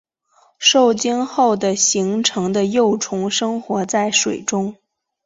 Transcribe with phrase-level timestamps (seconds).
[0.57, 4.75] 受精后的形成的幼虫生活在水中。